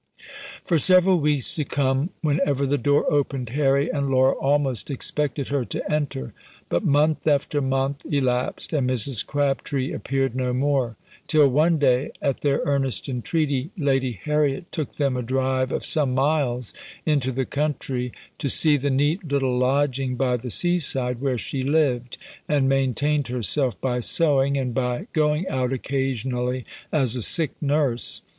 [0.65, 5.63] For several weeks to come, whenever the door opened, Harry and Laura almost expected her
[5.65, 6.33] to enter,
[6.69, 9.23] but month after month elapsed, and Mrs.
[9.23, 15.15] Crabtree appeared no more, till one day, at their earnest entreaty, Lady Harriet took them
[15.15, 16.73] a drive of some miles
[17.05, 21.61] into the country, to see the neat little lodging by the sea side where she
[21.61, 22.17] lived,
[22.49, 28.21] and maintained herself by sewing, and by going out occasionally as a sick nurse.